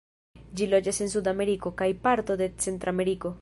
Ĝi 0.61 0.67
loĝas 0.71 1.01
en 1.05 1.11
Sudameriko, 1.11 1.73
kaj 1.83 1.91
partoj 2.07 2.39
de 2.43 2.49
Centrameriko. 2.67 3.29